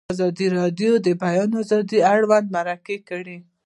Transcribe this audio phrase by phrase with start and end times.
[0.13, 3.37] ازادي راډیو د د بیان آزادي اړوند مرکې کړي.